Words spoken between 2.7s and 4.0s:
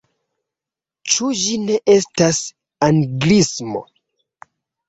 anglismo?